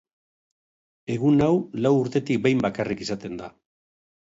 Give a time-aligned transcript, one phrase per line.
[1.17, 3.57] Egun hau lau urtetik behin bakarrik izaten da.